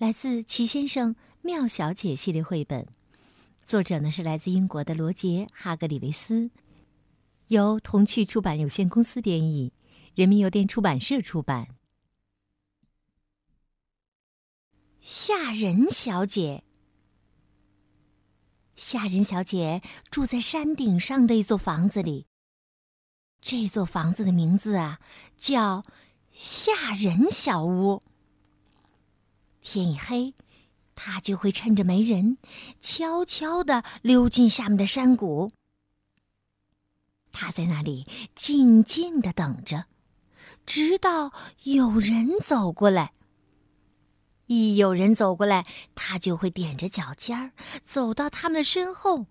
[0.00, 2.88] 来自《齐先生妙小姐》系列绘本，
[3.62, 6.50] 作者呢是来自英国的罗杰·哈格里维斯，
[7.48, 9.74] 由童趣出版有限公司编译，
[10.14, 11.68] 人民邮电出版社出版。
[15.02, 16.64] 吓人小姐。
[18.74, 22.26] 吓人小姐住在山顶上的一座房子里。
[23.42, 24.98] 这座房子的名字啊，
[25.36, 25.84] 叫
[26.32, 28.00] 吓人小屋。
[29.60, 30.34] 天一黑，
[30.94, 32.38] 他就会趁着没人，
[32.80, 35.52] 悄悄地溜进下面的山谷。
[37.32, 39.86] 他在那里静静地等着，
[40.66, 43.12] 直到有人走过来。
[44.46, 47.52] 一有人走过来，他就会踮着脚尖儿
[47.84, 49.26] 走到他们的身后，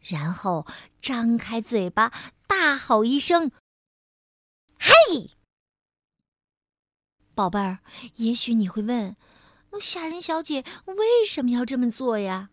[0.00, 0.66] 然后
[1.00, 2.12] 张开嘴巴
[2.46, 3.50] 大吼一声
[4.78, 5.30] ：“嘿！”
[7.34, 7.78] 宝贝儿，
[8.16, 9.16] 也许你会问，
[9.70, 12.50] 那吓人小姐为什么要这么做呀？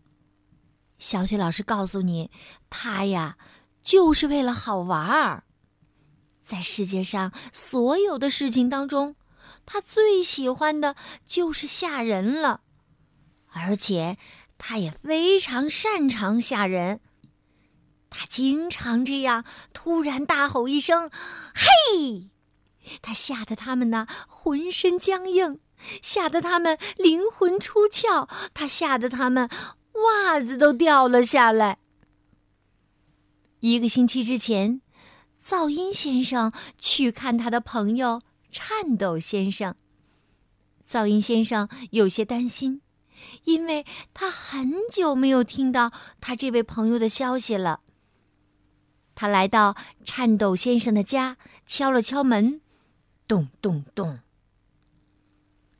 [0.97, 2.31] 小雪老师告诉你，
[2.69, 3.37] 她呀，
[3.81, 5.43] 就是为了好玩儿。
[6.41, 9.15] 在世界上所有的事情当中。
[9.67, 12.61] 她最喜欢的就是吓人了，
[13.51, 14.15] 而且
[14.59, 17.01] 她也非常擅长吓人。
[18.09, 21.09] 他经常这样突然大吼一声
[21.53, 22.29] ：“嘿！”
[23.01, 25.59] 他吓得他们呢浑身僵硬，
[26.01, 29.49] 吓得他们灵魂出窍，他吓得他们
[29.93, 31.79] 袜子都掉了下来。
[33.61, 34.81] 一个星期之前，
[35.43, 38.21] 噪音先生去看他的朋友。
[38.57, 39.75] 颤抖先生，
[40.89, 42.81] 噪音先生有些担心，
[43.43, 45.91] 因为他很久没有听到
[46.21, 47.81] 他这位朋友的消息了。
[49.13, 49.75] 他来到
[50.05, 51.35] 颤抖先生的家，
[51.65, 52.61] 敲了敲门，
[53.27, 54.19] 咚咚咚。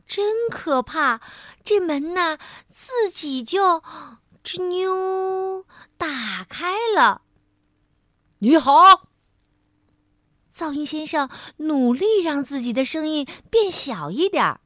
[0.08, 1.22] 真可怕！
[1.64, 2.38] 这门呐，
[2.70, 3.82] 自己就
[4.44, 5.66] 吱扭
[5.98, 7.24] 打开了。
[8.40, 9.10] 你好。
[10.56, 14.62] 噪音先生努力让自己的声音变小一点儿。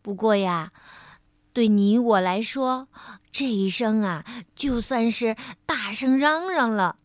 [0.00, 0.72] 不过呀，
[1.52, 2.88] 对你我来说，
[3.30, 4.24] 这一声啊，
[4.54, 5.36] 就算是
[5.66, 6.96] 大声嚷嚷了。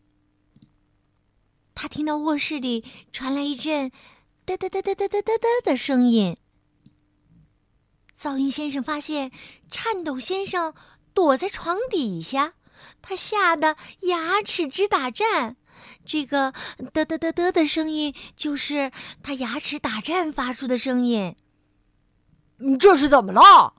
[1.74, 3.90] 他听到卧室里传来一阵
[4.44, 6.36] 哒哒哒哒哒哒哒哒的声音。
[8.18, 9.30] 噪音先生发现
[9.70, 10.74] 颤抖先生
[11.14, 12.54] 躲在床底下，
[13.00, 15.56] 他吓得牙齿直打颤。
[16.04, 16.52] 这个
[16.92, 18.92] 嘚嘚嘚嘚的声音，就是
[19.22, 21.34] 他牙齿打颤发出的声音。
[22.58, 23.74] 你这是怎么了？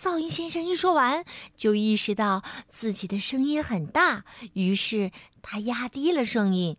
[0.00, 1.24] 噪音先生一说完，
[1.56, 4.24] 就意识到自己的声音很大，
[4.54, 6.76] 于是他压低了声音。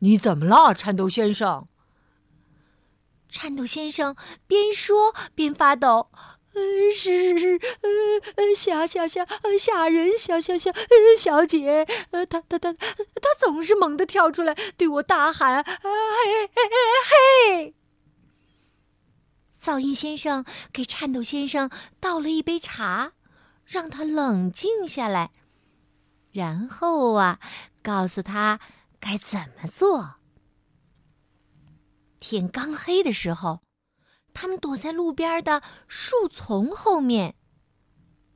[0.00, 1.68] 你怎么了，颤抖先生？
[3.32, 4.14] 颤抖先生
[4.46, 6.10] 边说边发抖。
[6.54, 6.60] 呃，
[6.94, 7.88] 是是呃
[8.36, 9.26] 呃，吓吓吓，
[9.58, 10.70] 吓人，吓吓吓，
[11.16, 17.74] 小姐，呃，他他他他总是猛地跳出来，对我大喊，嘿嘿嘿嘿。
[19.58, 23.12] 噪音先生给颤抖先生倒了一杯茶，
[23.64, 25.30] 让他冷静下来，
[26.32, 27.40] 然后啊，
[27.82, 28.60] 告诉他
[29.00, 30.16] 该怎么做。
[32.22, 33.62] 天刚黑的时候。
[34.32, 37.34] 他们躲在路边的树丛后面。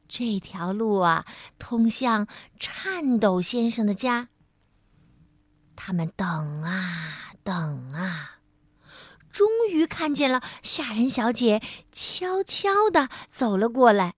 [0.09, 1.25] 这条路啊，
[1.59, 2.27] 通向
[2.61, 4.29] 颤抖先生的家。
[5.75, 8.41] 他们等啊等啊，
[9.31, 11.63] 终于看见了吓人小姐，
[11.93, 14.17] 悄悄的走了过来。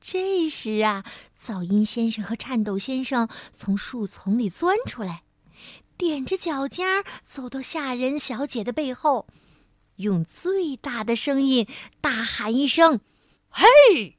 [0.00, 1.04] 这时啊，
[1.40, 5.23] 噪音先生和颤抖先生从树丛里钻出来，
[6.04, 9.26] 踮着脚尖儿走到吓人小姐的背后。
[9.96, 11.68] 用最大的声音
[12.00, 13.00] 大喊一声
[13.48, 14.18] ：“嘿！”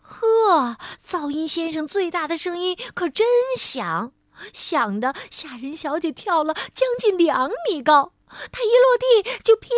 [0.00, 0.76] 呵，
[1.06, 3.26] 噪音先生最大的声音可真
[3.56, 4.12] 响，
[4.52, 8.12] 响的吓人小姐跳了将近两米高。
[8.52, 9.70] 他一落地就拼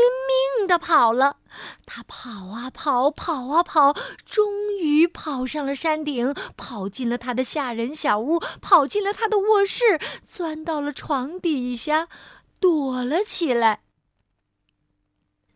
[0.58, 1.36] 命的跑了，
[1.86, 3.94] 他跑啊跑，跑啊跑，
[4.24, 10.00] 终于跑上了山顶，跑进了他的吓人小屋，跑进了他的卧室，
[10.30, 12.08] 钻到了床底下。
[12.60, 13.80] 躲了起来。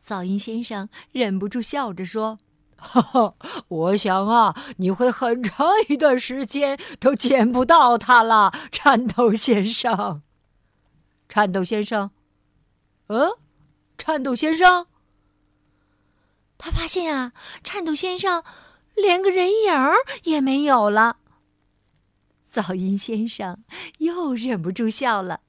[0.09, 2.39] 噪音先生忍不住笑着说
[2.81, 3.35] ：“哈哈，
[3.69, 10.23] 我想啊，你会很长一段时间都见不到他了，颤抖先生。
[11.29, 12.11] 颤抖先生，
[13.15, 13.39] 呃，
[13.97, 14.87] 颤抖先生。”
[16.59, 17.33] 他发现啊，
[17.63, 18.43] 颤抖先生
[18.95, 21.19] 连个人影儿也没有了。
[22.51, 23.65] 噪音先生
[23.99, 25.41] 又忍不住笑了，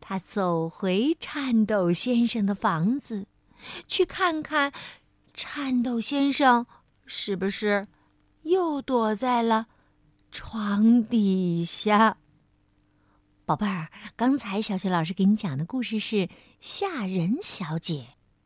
[0.00, 3.26] 他走回颤抖先生的房子，
[3.86, 4.72] 去看看
[5.32, 6.66] 颤抖先生
[7.06, 7.86] 是不是
[8.42, 9.66] 又躲在了
[10.32, 12.18] 床底下。
[13.46, 16.16] 宝贝儿，刚才小雪老师给你讲的故事是
[16.60, 17.94] 《吓人小姐》。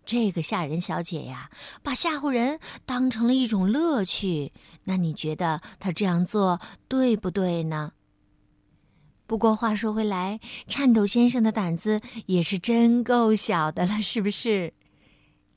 [0.05, 1.51] 这个吓人小姐呀，
[1.85, 4.53] 把吓唬人当成了一种乐趣。
[4.85, 7.93] 那你觉得她这样做对不对呢？
[9.29, 14.75] 不过话说回来，颤抖先生的胆子也是真够小的了，是不是？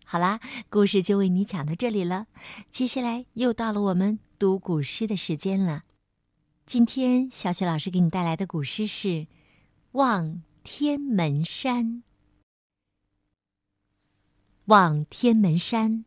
[0.06, 0.40] 好啦，
[0.70, 2.28] 故事就为你讲到这里了。
[2.70, 5.86] 接下来又到了我们读古诗的时间了。
[6.66, 9.08] 今天小雪老师给你带来的古诗是
[9.92, 11.86] 《望天门山》。
[14.66, 16.06] 望天门山，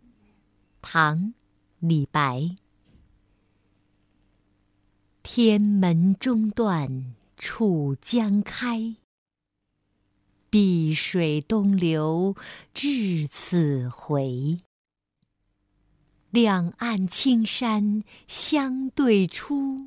[0.81, 1.35] 唐，
[1.81, 2.57] 李白。
[5.23, 8.97] 天门中断楚江开，
[10.49, 12.35] 碧水东流
[12.73, 14.61] 至此回。
[16.31, 19.87] 两岸青山相对出，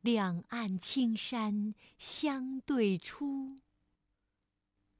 [0.00, 3.60] 两岸青山相对出。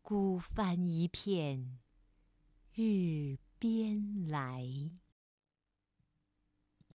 [0.03, 1.79] 孤帆一片
[2.75, 4.67] 日边来。